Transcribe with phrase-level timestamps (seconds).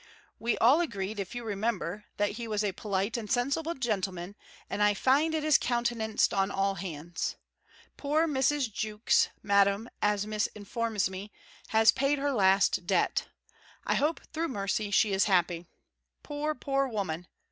[0.39, 4.35] We all agreed, if you remember, that he was a polite and sensible gentleman,
[4.67, 7.35] and I find it is countenanced on all hands.
[7.97, 8.73] Poor Mrs.
[8.73, 11.31] Jewkes, Madam, as Miss informs me,
[11.67, 13.27] has paid her last debt.
[13.85, 15.67] I hope, through mercy, she is happy!
[16.23, 17.27] Poor, poor woman!